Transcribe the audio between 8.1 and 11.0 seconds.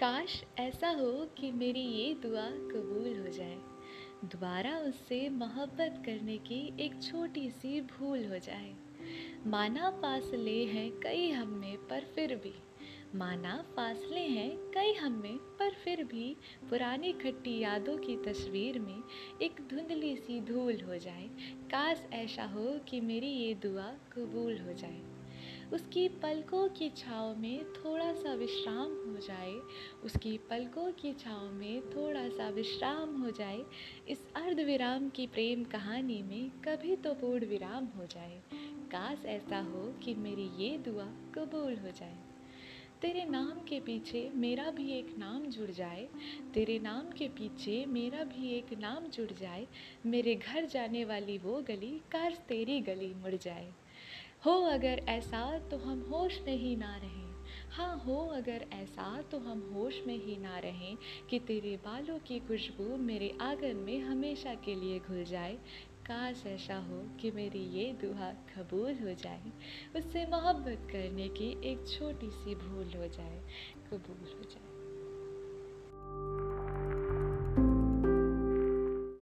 हो जाए। माना फासले हैं